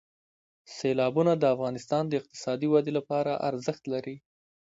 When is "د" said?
1.37-1.43, 2.07-2.13